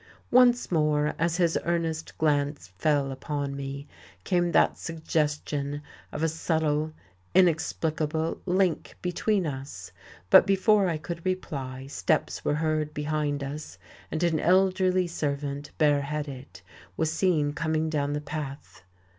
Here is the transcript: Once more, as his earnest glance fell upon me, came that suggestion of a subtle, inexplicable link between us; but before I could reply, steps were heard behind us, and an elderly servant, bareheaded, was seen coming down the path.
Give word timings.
Once 0.31 0.71
more, 0.71 1.13
as 1.19 1.37
his 1.37 1.59
earnest 1.63 2.17
glance 2.17 2.69
fell 2.75 3.11
upon 3.11 3.55
me, 3.55 3.87
came 4.23 4.51
that 4.51 4.75
suggestion 4.75 5.79
of 6.11 6.23
a 6.23 6.27
subtle, 6.27 6.91
inexplicable 7.35 8.41
link 8.47 8.97
between 9.03 9.45
us; 9.45 9.91
but 10.31 10.47
before 10.47 10.89
I 10.89 10.97
could 10.97 11.23
reply, 11.23 11.85
steps 11.85 12.43
were 12.43 12.55
heard 12.55 12.95
behind 12.95 13.43
us, 13.43 13.77
and 14.09 14.23
an 14.23 14.39
elderly 14.39 15.05
servant, 15.05 15.69
bareheaded, 15.77 16.61
was 16.97 17.13
seen 17.13 17.53
coming 17.53 17.87
down 17.87 18.13
the 18.13 18.21
path. 18.21 18.81